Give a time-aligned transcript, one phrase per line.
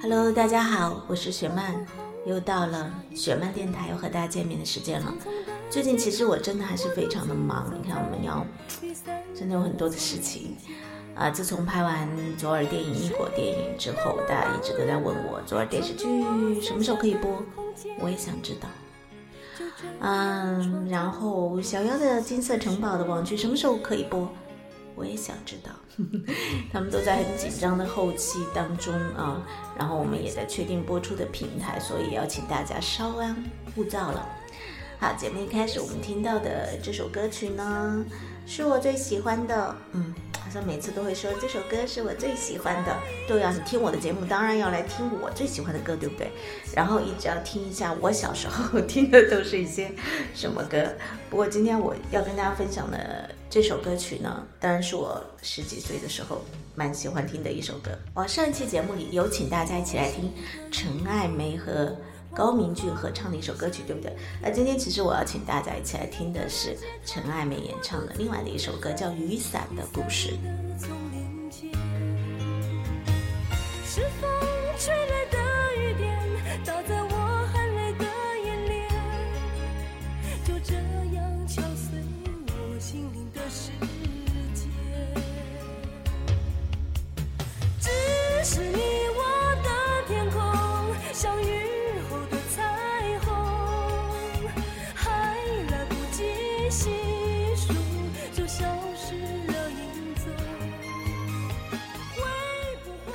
[0.00, 1.84] Hello，大家好，我是雪漫，
[2.24, 5.14] 又到了雪漫电台要和大家见面的时间了。
[5.68, 8.46] 最近其实我真的还是非常的忙，你看我们要
[9.34, 10.56] 真的有很多的事情
[11.14, 11.28] 啊。
[11.30, 16.06] 自从拍完左耳电影、异国电影之后，大家一直都在问我左耳电视剧
[16.60, 17.42] 什么时候可以播，
[18.00, 18.68] 我也想知道。
[20.00, 24.30] 嗯，然后小妖的金色城堡的网剧什么时候可以播？
[24.98, 25.70] 我也想知道，
[26.72, 29.40] 他们都在很紧张的后期当中啊，
[29.78, 33.36] 然后我们也在确定播出的平台，所以要请大家稍安
[33.76, 34.28] 勿躁了。
[34.98, 38.04] 好，节目一开始我们听到的这首歌曲呢，
[38.46, 40.14] 是我最喜欢的，嗯。
[40.40, 42.96] 好像每次都会说这首歌是我最喜欢的。
[43.26, 46.30] 对啊，你听我的节目，当然要来听我最喜欢的歌，对不对？
[46.74, 49.92] 然后一直要听一下我小时候 听的都是一些
[50.34, 50.78] 什么歌。
[51.28, 56.42] 不过今天我要跟大家分享的这首歌曲呢，当然是我十几岁的时候
[56.74, 57.90] 蛮喜欢听的一首歌。
[58.14, 60.32] 我上一期节目里有请大家一起来听
[60.70, 61.96] 陈爱梅和。
[62.34, 64.14] 高明俊合唱的一首歌曲，对不对？
[64.40, 70.28] 那今天其实我要请大家一起来听的是陈爱梅演唱的另外的一首歌，叫《雨伞的故事》。
[73.86, 74.27] 是否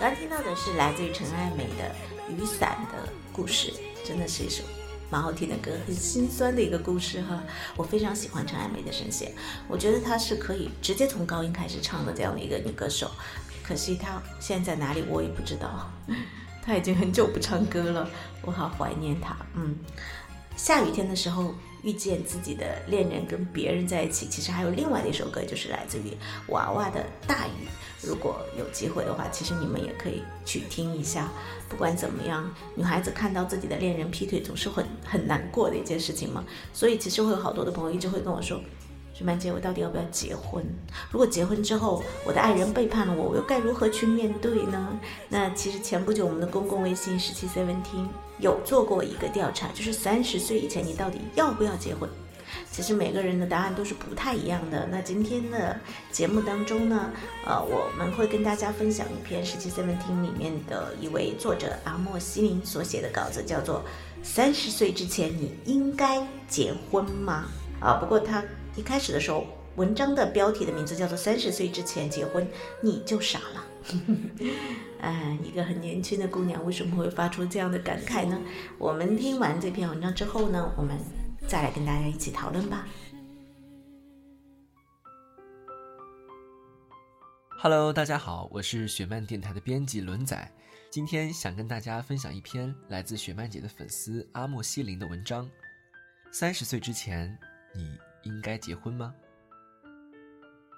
[0.03, 1.96] 刚听到的是来自于陈爱美的
[2.36, 3.72] 《雨伞的故事》，
[4.06, 4.62] 真的是一首
[5.09, 7.41] 蛮好听的歌，很心酸的一个故事哈。
[7.78, 9.31] 我非常喜欢陈爱美的声线，
[9.66, 13.09] 我觉得她是可以直接从高音开始唱的这样的一个女歌手。
[13.63, 15.90] 可惜她现在在哪里，我也不知道。
[16.62, 18.09] 她已经很久不唱歌了，
[18.42, 19.34] 我好怀念她。
[19.56, 19.74] 嗯，
[20.58, 21.56] 下雨天的时候。
[21.84, 26.18] 遇见自己的恋人跟别人在一起，其实还有另外的一首歌，就是来自于
[26.48, 27.68] 娃娃的《大雨》。
[28.08, 31.30] 如果有机会的话，其实你们也可以去听一下。
[31.70, 36.44] 不管怎么样，女孩子看到自己的恋人劈腿，总是很很难过的一件事情嘛。
[36.74, 38.60] 所以其实会有好多的朋友一直会跟我说。
[39.16, 40.66] 雪曼姐，我到底要不要结婚？
[41.12, 45.00] 如果结婚之后，我的爱人背叛了我，我又该如何去面对呢？
[45.30, 48.08] 那其实前不久我们的公共微信十七 seventeen
[48.40, 52.10] 有做过一个调查，就是三十岁以前你到底要不要结婚？
[52.72, 54.88] 其实每个人的答案都是不太一样的。
[54.92, 55.80] 那今天的
[56.12, 57.12] 节目当中呢，
[57.46, 63.80] 呃，我们会跟大家分享一篇十七 seventeen 里面的一位作者阿莫西林所写的稿子，叫做
[64.24, 67.46] 《三十岁之前你应该结婚吗》
[67.86, 68.44] 啊，不过他。
[68.76, 69.46] 一开始的时候，
[69.76, 72.48] 文章的标题的名字叫做“三十岁之前结婚
[72.80, 73.66] 你就傻了”。
[75.02, 78.40] 哎，一个很年轻的姑娘为什么会发出这样的感慨呢？
[78.78, 80.96] 我们听完这篇文章之后呢，我们
[81.48, 82.88] 再来跟大家一起讨论吧。
[87.58, 90.52] Hello，大家好，我是雪漫电台的编辑轮仔，
[90.92, 95.50] 今天想跟大家分享一篇来自雪漫姐的粉丝阿莫西林的文章：
[96.31, 97.36] 三十岁之前
[97.74, 97.98] 你。
[98.24, 99.14] 应该结婚吗？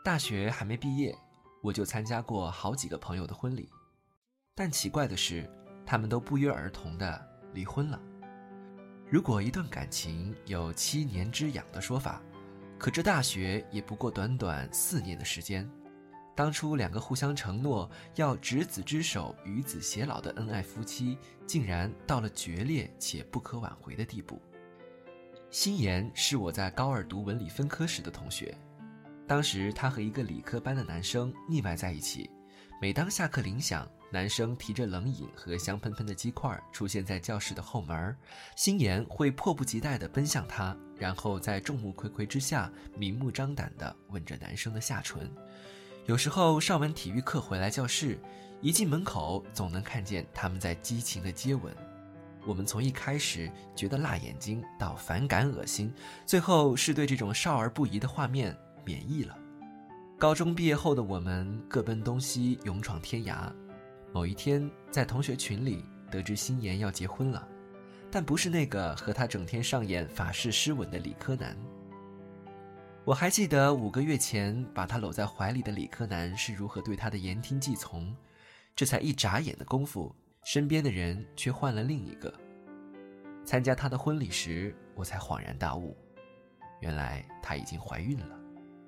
[0.06, 1.18] 大学还没毕业，
[1.64, 3.68] 我就参加过好几个朋友的婚礼，
[4.54, 5.50] 但奇怪的是，
[5.84, 8.00] 他们都不约而同的离婚了。
[9.10, 12.22] 如果一段感情有七年之痒的说法，
[12.78, 15.68] 可这大学也不过短短四年的时间，
[16.36, 21.18] 当初两个互相承诺要执子之手与子偕老的恩爱夫妻，
[21.48, 24.40] 竟然到了决裂且不可挽回的地步。
[25.50, 28.56] 心妍是我在高二读文理分科时的同学，
[29.28, 32.30] 当时她和一个理科班的男生腻歪在一起，
[32.82, 38.16] 每当下课铃响，男生提着冷饮和香喷喷的鸡块出现在教室的后门，
[38.56, 45.30] 心妍会迫不及待地奔向他，然后在众目睽睽之下明目张胆地吻着男生的下唇。
[46.06, 48.20] 有时候上完体育课回来教室，
[48.62, 51.76] 一进门口总能看见他们在激情的接吻。
[52.46, 55.92] 我们从一开始觉得辣眼睛，到反感恶心，
[56.28, 59.38] 最后是对这种少儿不宜的画面免疫了。
[60.18, 63.52] 高中毕业后的我们各奔东西，勇闯天涯。
[64.14, 67.46] 某一天，在同学群里得知心妍要结婚了，
[68.10, 71.58] 但不是那个和他整天上演法式湿吻的理科男。
[73.04, 78.16] 我还记得五个月前把他搂在怀里的理科男是如何对他的言听计从，
[78.76, 82.34] 这才一眨眼的功夫，身边的人却换了另一个。
[83.44, 85.96] 参加他的婚礼时，我才恍然大悟，
[86.80, 88.40] 原来她已经怀孕了，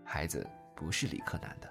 [0.08, 1.70] 孩子不是理科男的。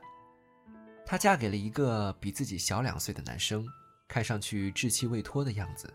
[1.07, 3.67] 她嫁给了一个比自己小两岁的男生，
[4.07, 5.93] 看上去稚气未脱的样子，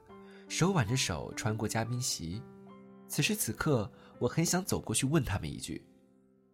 [0.50, 2.42] 手挽着手穿过嘉宾席。
[3.08, 5.86] 此时此刻，我很想走过去问他们一句。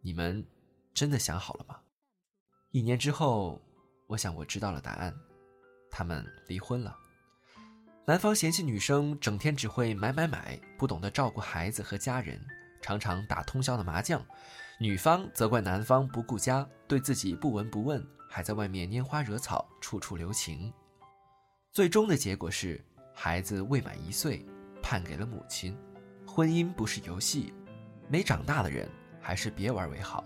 [0.01, 0.45] 你们
[0.94, 1.80] 真的想好了吗？
[2.72, 3.62] 一年之后，
[4.07, 5.16] 我想我知道了答案，
[5.90, 6.98] 他们离婚了。
[8.06, 12.40] 男方嫌弃女生整天只会买买买，不懂得照顾孩子和家人，
[12.81, 14.19] 常常打通宵的麻将；
[14.79, 20.71] 女方责怪男方不顾家，对自己不闻不问，还在外面拈花惹草，处处留情。
[21.71, 22.83] 最终的结果是，
[23.13, 24.45] 孩子未满一岁，
[24.81, 25.75] 判给了母亲。
[26.27, 27.53] 婚姻不是游戏，
[28.07, 28.88] 没长大的人。
[29.19, 30.24] 还是别玩为好。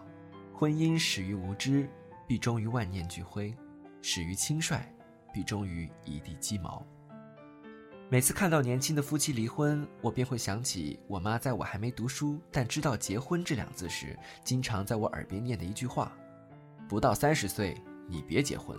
[0.54, 1.90] 婚姻始于无知，
[2.28, 3.52] 必终于万念俱灰；
[4.00, 4.86] 始于轻率，
[5.34, 6.86] 必终于一地鸡毛。
[8.12, 16.12] 每次看到年轻的夫妻离婚，我便会想起我妈在我还没读书但知道“结婚”这两字时，经常在我耳边念的一句话
[16.90, 17.74] ：“不到三十岁，
[18.10, 18.78] 你别结婚。”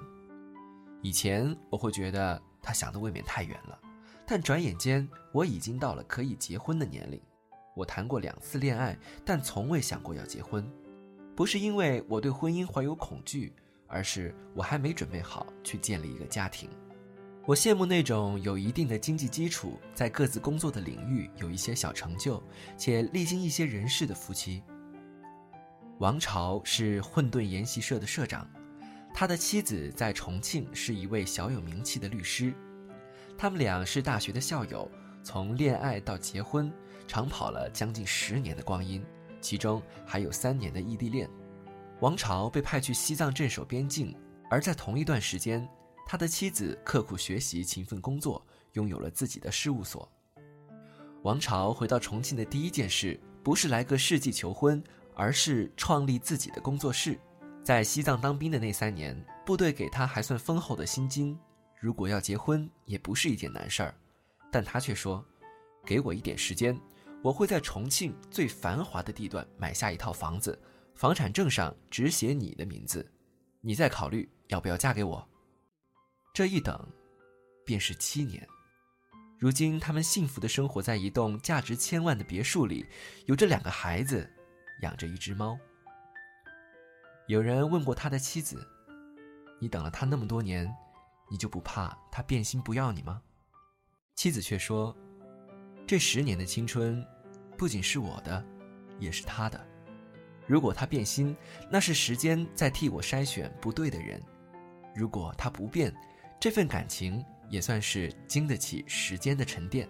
[1.00, 3.81] 以前我会觉得她想的未免太远了，
[4.26, 7.19] 但转眼间我已经到了可以结婚的年龄。
[7.75, 8.94] 我谈过两次恋爱，
[9.25, 10.62] 但从未想过要结婚，
[11.35, 13.50] 不是因为我对婚姻怀有恐惧，
[13.88, 16.69] 而是我还没准备好去建立一个家庭。
[17.44, 22.40] 我羡慕那种有一定的经济基础，在各自工作的领域有一些小成就，
[22.76, 24.62] 且历经一些人事的夫妻。
[25.98, 28.48] 王朝是混沌研习社的社长，
[29.12, 32.54] 他的妻子在重庆是一位小有名气的律师，
[33.36, 34.88] 他们俩是大学的校友，
[35.24, 36.72] 从恋爱到结婚。
[37.08, 39.04] 长跑了将近十年的光阴，
[39.40, 41.28] 其中还有三年的异地恋。
[42.00, 44.16] 王朝被派去西藏镇守边境，
[44.48, 45.68] 而在同一段时间，
[46.12, 50.06] 他的妻子刻苦学习、勤奋工作，拥有了自己的事务所。
[51.23, 57.19] 王朝回到重庆的第一件事，不是来个世纪求婚，而是创立自己的工作室。
[57.64, 61.35] 在西藏当兵的那三年，部队给他还算丰厚的薪金，
[61.81, 63.94] 如果要结婚，也不是一件难事儿。
[64.50, 65.25] 但他却说
[65.82, 66.79] ：“给我一点时间。”
[67.25, 70.61] 我会在重庆最繁华的地段买下一套房子，
[70.94, 73.11] 房产证上只写你的名字，
[73.62, 75.26] 你再考虑要不要嫁给我。
[76.34, 76.88] 这一等，
[77.62, 78.49] 便是七年。
[79.38, 82.87] 如今他们幸福的生活在一栋价值千万的别墅里，
[83.26, 84.26] 有着两个孩子，
[84.81, 85.58] 养着一只猫。
[87.26, 88.67] 有人问过他的妻子
[89.61, 90.75] ：“你等了他那么多年，
[91.30, 93.21] 你就不怕他变心不要你吗？”
[94.16, 94.97] 妻子却说。
[95.87, 97.04] 这十年的青春，
[97.59, 98.42] 不仅是我的，
[98.99, 99.62] 也是他的。
[100.47, 101.37] 如果他变心，
[101.68, 104.18] 那是时间在替我筛选不对的人；
[104.95, 105.95] 如果他不变，
[106.42, 109.88] 这份感情也算是经得起时间的沉淀。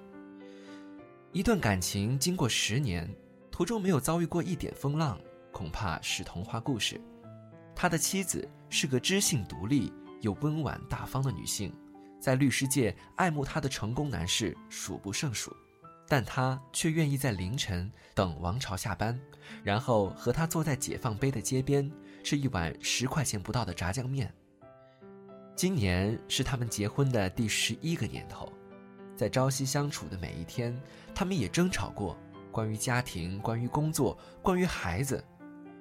[1.33, 3.09] 一段感情经过十年，
[3.51, 5.19] 途中没有遭遇过一点风浪，
[5.51, 7.01] 恐怕是童话故事。
[7.75, 9.91] 他的妻子是个知性独立
[10.21, 11.75] 又温婉大方的女性，
[12.21, 15.57] 在律师界爱慕她的成功男士数不胜数。
[16.07, 19.19] 但他却愿意在凌晨等王朝下班，
[19.65, 21.91] 然后和他坐在解放碑的街边
[22.23, 24.31] 吃一碗十块钱不到的炸酱面。
[25.63, 28.53] 今年是他们结婚的第十一个年头，
[29.15, 30.77] 在朝夕相处的每一天，
[31.15, 32.19] 他们也争吵过
[32.51, 35.25] 关于家庭、关于工作、关于孩子。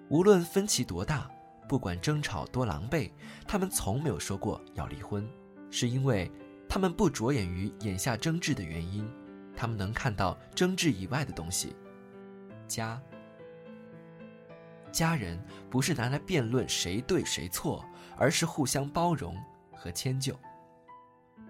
[0.07, 1.27] 无论分歧多大，
[1.67, 3.09] 不管争吵多狼狈，
[3.47, 5.27] 他们从没有说过要离婚，
[5.71, 6.31] 是因为
[6.69, 9.11] 他们不着眼于眼下争执的原因。
[9.57, 11.75] 他们能看到争执以外的东西，
[12.67, 13.01] 家。
[14.91, 17.83] 家人不是拿来辩论谁对谁错，
[18.15, 19.35] 而是互相包容
[19.81, 20.39] 和迁就。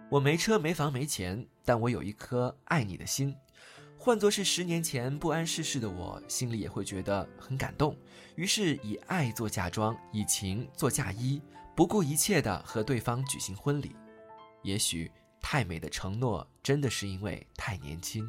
[0.10, 3.36] 我没车没房没钱，但我有一颗爱你的心。
[3.98, 7.96] 换作是十年前不谙世事的我，心里也会觉得很感动。
[8.36, 11.42] 于是以爱做嫁妆，以情做嫁衣，
[11.76, 13.96] 不顾一切的和对方举行婚礼。
[14.64, 15.12] 也许
[15.42, 18.28] 太美的承诺真的是因为太年轻。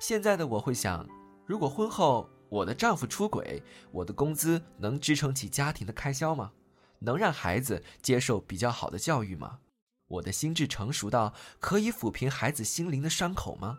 [0.00, 1.08] 现在的我会想，
[1.46, 6.52] 如果婚后我的丈夫出轨，我的工资能支撑起家庭的开销吗？
[7.00, 9.58] 能让孩子接受比较好的教育吗？
[10.06, 13.78] 我的心智成熟到可以抚平孩子心灵的伤口吗？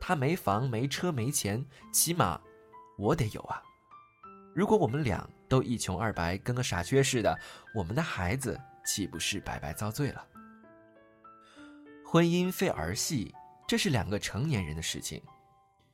[0.00, 2.38] 他没房没车没钱，起码
[2.98, 3.62] 我得有啊！
[4.54, 7.34] 如果我们俩都一穷二白，跟个傻缺似的，
[7.74, 10.26] 我们的孩子岂不是白白遭罪了？
[12.04, 13.34] 婚姻非儿戏，
[13.66, 15.22] 这是两个成年人的事情。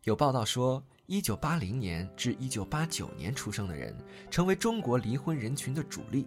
[0.03, 3.97] 有报道说，一九八零年至一九八九年出生的人，
[4.31, 6.27] 成为中国离婚人群的主力。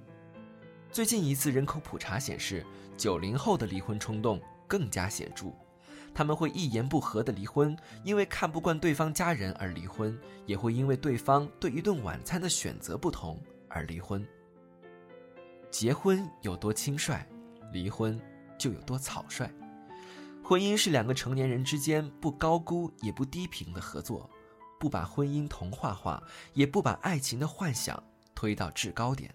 [0.93, 2.63] 最近一次人口普查显示，
[2.95, 5.47] 九零后的离婚冲动更加显著，
[6.13, 14.23] 他们会一言不合的离婚，因为看不惯对方家人而离婚，也会因为对方对一顿晚餐的选择不同而离婚。
[15.71, 17.25] 结婚有多轻率，
[17.71, 18.21] 离婚
[18.55, 19.51] 就有多草率。
[20.43, 24.29] 婚姻是两个成年人之间不高估也不低平的合作，
[24.79, 26.21] 不把婚姻童话化，
[26.53, 28.03] 也不把爱情的幻想
[28.35, 29.33] 推到制高点。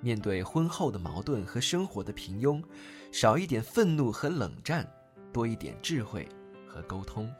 [0.00, 2.62] 面对婚后的矛盾和生活的平庸，
[3.12, 4.86] 少一点愤怒和冷战，
[5.32, 6.28] 多一点智慧
[6.66, 7.30] 和沟通。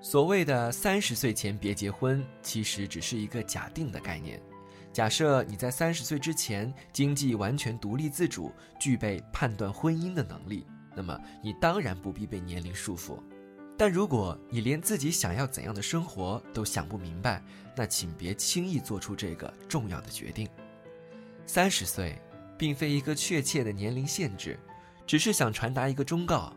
[0.00, 4.40] 所谓的三十岁前别结婚，其实只是一个假定的概念。
[4.92, 10.66] 假设你在三十岁之前经济完全独立自主，具备判断婚姻的能力，
[10.96, 13.18] 那么你当然不必被年龄束缚。
[13.76, 17.42] 但如果你连自己想要怎样的生活都想不明白，
[17.76, 20.48] 那请别轻易做出这个重要的决定。
[21.52, 22.16] 三十岁，
[22.56, 24.56] 并非一个确切的年龄限制，
[25.04, 26.56] 只是想传达一个忠告：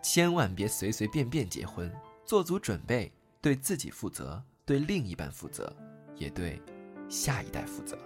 [0.00, 1.92] 千万别随随便便结婚，
[2.24, 5.76] 做足准备，对自己负责，对另一半负责，
[6.14, 6.62] 也对
[7.08, 7.98] 下一代负责。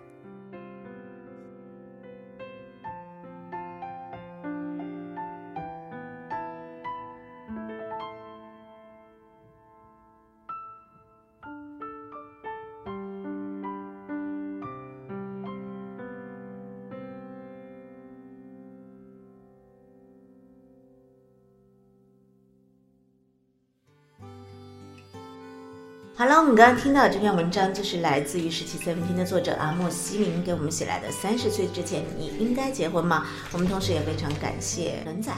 [26.18, 31.12] 好了，我们刚刚听到这篇文章，就是来自于十七岁文听的作者阿莫西林给我们写来的。
[31.12, 33.26] 三十岁之前，你应该结婚吗？
[33.52, 35.30] 我们同时也非常感谢轮仔。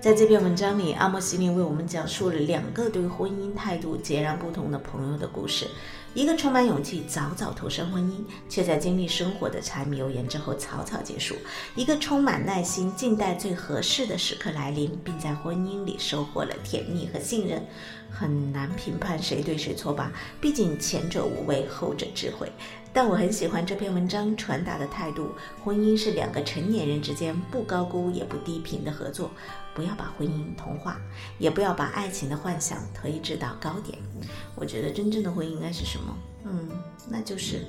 [0.00, 5.66] 在这篇文章里，阿莫西林为我们讲述了两个对婚姻态度截然不同的朋友的故事。
[6.12, 11.34] 一个充满勇气，早早投身婚姻，却在经历生活的柴米油盐之后草草结束；
[11.74, 17.66] 一个充满耐心，静待最合适的时刻来临，并在婚姻里收获了甜蜜和信任。
[18.14, 22.50] 很难评判谁对谁错吧，毕竟前者无畏，后者智慧。
[22.92, 25.32] 但我很喜欢这篇文章传达的态度：
[25.64, 29.32] 婚姻是两个成年人之间不高估也不低频的合作，
[29.74, 30.96] 不要把婚姻同化，
[31.38, 33.98] 也不要把爱情的幻想推至到高点。
[34.54, 36.16] 我觉得真正的婚姻应该是什么？
[36.44, 36.68] 嗯，
[37.08, 37.66] 那就是。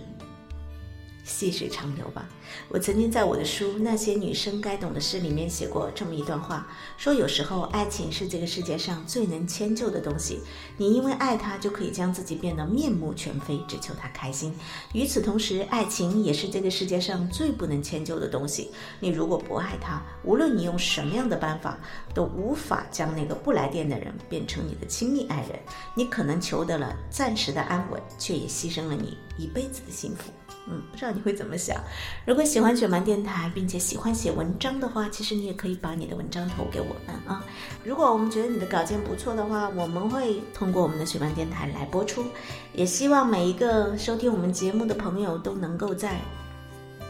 [1.26, 2.26] 细水长流吧。
[2.70, 10.42] 我曾经在我的书《那些女生该懂的事》里面写过这么一段话，说有时候爱情是这个世界上最能迁就的东西。
[10.78, 14.56] 你因为爱他，就可以将自己变得面目全非，只求他开心。
[14.94, 18.70] 与此同时，爱情也是这个世界上最不能迁就的东西。
[19.00, 21.78] 你如果不爱他，无论你用什么样的办法，
[22.14, 25.60] 都无法将那个不来电的人变成你的亲密爱人。
[25.96, 30.32] 你可能求得了暂时的安稳，却也牺牲了你一辈子的幸福。
[30.68, 31.80] 嗯，不知道你会怎么想。
[32.26, 37.44] 如果喜欢雪漫电台，并且喜欢写文章的话，其实你也可以把你的文章投给我们啊。
[37.84, 42.26] 如果我们觉得你的稿件不错的话，我们会通过我们的雪漫电台来播出。
[42.74, 46.20] 也希望每一个收听我们节目的朋友都能够在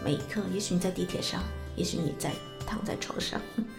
[0.03, 1.41] 每一刻，也许你在地铁上，
[1.75, 2.31] 也许你在
[2.65, 3.39] 躺在床上。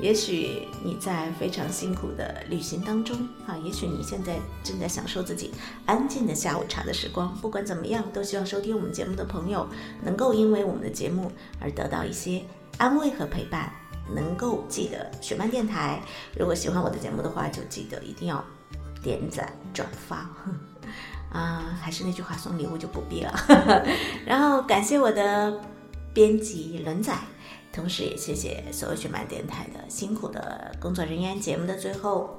[0.00, 5.52] 也许你在非常辛苦的旅行当中啊，也许你现在正在享受自己
[5.86, 7.34] 安静的下午茶的时光。
[7.42, 9.68] 不管怎么样，都希望收听我们节目的朋友
[10.02, 12.42] 能够因为我们的节目而得到一些
[12.76, 13.72] 安慰和陪伴。
[14.10, 16.00] 能够记得雪漫电台，
[16.34, 18.42] 如果喜欢我的节目的话，就记得一定要
[19.02, 20.30] 点赞转发。
[21.30, 23.84] 啊，还是那句话，送礼物就不必了。
[24.24, 25.60] 然后感谢我的
[26.14, 27.12] 编辑轮仔。
[27.72, 31.40] 同时也谢谢所有雪漫电台的辛苦的工作人员。
[31.40, 32.38] 节目的最后，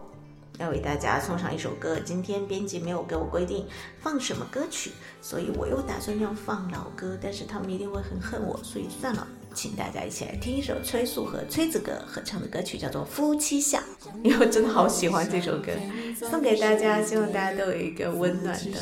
[0.57, 1.99] 要为大家送上一首歌。
[1.99, 3.65] 今天编辑没有给我规定
[3.99, 9.27] 放什么歌曲，所以我又打算要放老歌，但是他们一定会很恨我，所以算了。
[9.51, 13.81] 请大家一起来听一首崔素和崔子格合唱的歌曲，叫做《夫妻相》，
[14.23, 15.71] 因为我真的好喜欢这首歌，
[16.15, 18.79] 送给大家，希望大家都有一个温暖的、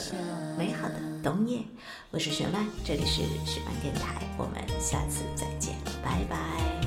[0.58, 1.60] 美好的冬夜。
[2.12, 6.87] 我是雪曼，这里是雪曼电台，我们下次再见，拜拜。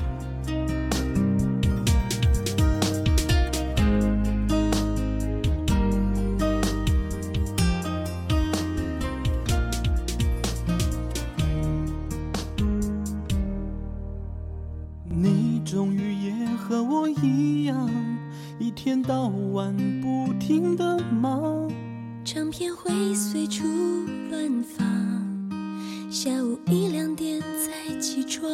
[26.91, 28.51] 两点才起床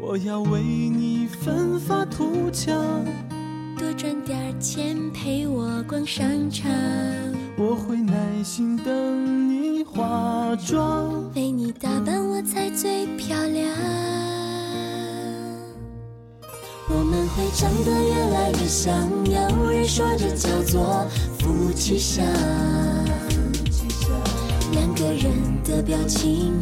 [0.00, 3.04] 我要为你奋发图强，
[3.76, 6.70] 多赚点钱陪我逛商场。
[7.56, 8.14] 我会耐
[8.44, 13.68] 心等你化妆，为你打扮我才最漂亮。
[16.88, 21.04] 我们会长得越来越像，有人说这叫做
[21.40, 22.24] 夫妻相。
[25.76, 26.54] 的表情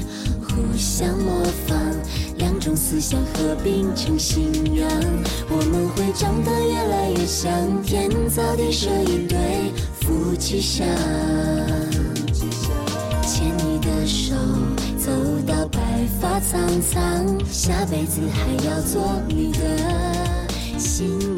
[0.43, 1.79] 互相模仿。
[2.37, 4.91] 两种思想合并成信仰，
[5.49, 10.85] 我们会长得越来越像，天造地设一对夫妻相。
[13.23, 14.35] 牵你的手，
[14.99, 15.13] 走
[15.47, 15.79] 到白
[16.21, 19.59] 发苍苍，下辈子还要做你的
[20.77, 21.34] 新娘。